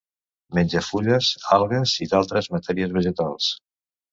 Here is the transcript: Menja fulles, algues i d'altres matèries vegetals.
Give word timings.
Menja 0.57 0.81
fulles, 0.85 1.29
algues 1.57 1.93
i 2.07 2.07
d'altres 2.15 2.51
matèries 2.57 2.97
vegetals. 2.99 3.53